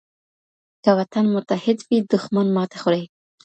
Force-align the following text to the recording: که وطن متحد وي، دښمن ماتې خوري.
که 0.83 0.91
وطن 0.97 1.25
متحد 1.35 1.77
وي، 1.87 1.97
دښمن 2.11 2.47
ماتې 2.55 2.77
خوري. 2.81 3.03